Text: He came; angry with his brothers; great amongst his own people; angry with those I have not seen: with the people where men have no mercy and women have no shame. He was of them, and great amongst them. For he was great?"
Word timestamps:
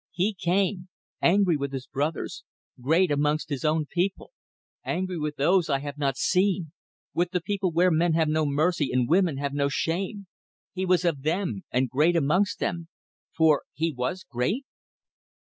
He 0.09 0.33
came; 0.33 0.87
angry 1.21 1.55
with 1.55 1.71
his 1.71 1.85
brothers; 1.85 2.43
great 2.81 3.11
amongst 3.11 3.49
his 3.51 3.63
own 3.63 3.85
people; 3.85 4.31
angry 4.83 5.19
with 5.19 5.35
those 5.35 5.69
I 5.69 5.77
have 5.81 5.99
not 5.99 6.17
seen: 6.17 6.71
with 7.13 7.29
the 7.29 7.39
people 7.39 7.71
where 7.71 7.91
men 7.91 8.13
have 8.13 8.27
no 8.27 8.47
mercy 8.47 8.89
and 8.91 9.07
women 9.07 9.37
have 9.37 9.53
no 9.53 9.69
shame. 9.69 10.25
He 10.73 10.87
was 10.87 11.05
of 11.05 11.21
them, 11.21 11.65
and 11.69 11.87
great 11.87 12.15
amongst 12.15 12.57
them. 12.57 12.87
For 13.37 13.61
he 13.75 13.91
was 13.93 14.23
great?" 14.27 14.65